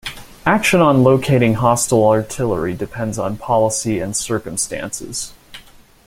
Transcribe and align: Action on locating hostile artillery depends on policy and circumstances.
Action 0.47 0.81
on 0.81 1.03
locating 1.03 1.53
hostile 1.53 2.07
artillery 2.07 2.73
depends 2.73 3.19
on 3.19 3.37
policy 3.37 3.99
and 3.99 4.15
circumstances. 4.17 5.31